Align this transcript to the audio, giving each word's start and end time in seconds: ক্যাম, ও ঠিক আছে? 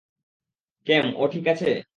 ক্যাম, 0.87 1.05
ও 1.15 1.23
ঠিক 1.27 1.45
আছে? 1.47 1.69